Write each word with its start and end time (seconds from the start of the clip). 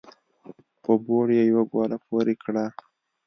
په 0.83 0.91
بوړ 1.05 1.27
يې 1.37 1.43
يوه 1.51 1.63
ګوله 1.71 1.97
پورې 2.07 2.35
کړه 2.43 2.65